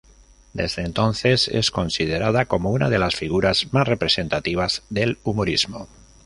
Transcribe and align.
Desde 0.53 0.81
entonces, 0.81 1.47
es 1.47 1.69
considerada 1.69 2.47
como 2.47 2.71
una 2.71 2.89
de 2.89 2.97
las 2.97 3.13
figuras 3.15 3.67
más 3.71 3.87
representativas 3.87 4.81
del 4.89 5.19
humorismo. 5.23 5.87